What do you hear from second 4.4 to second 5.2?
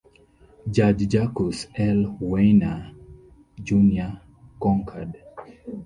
concurred.